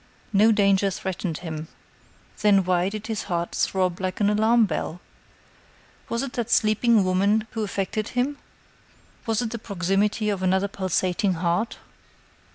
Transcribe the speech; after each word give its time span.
No 0.33 0.51
danger 0.51 0.89
threatened 0.89 1.37
him. 1.45 1.67
Then 2.41 2.63
why 2.63 2.89
did 2.89 3.05
his 3.05 3.25
heart 3.29 3.53
throb 3.53 3.99
like 4.01 4.19
an 4.19 4.31
alarm 4.31 4.65
bell? 4.65 4.99
Was 6.09 6.23
it 6.23 6.33
that 6.33 6.49
sleeping 6.49 7.03
woman 7.03 7.45
who 7.51 7.61
affected 7.61 8.07
him? 8.17 8.39
Was 9.27 9.43
it 9.43 9.51
the 9.51 9.59
proximity 9.59 10.31
of 10.31 10.41
another 10.41 10.67
pulsating 10.67 11.33
heart? 11.35 11.77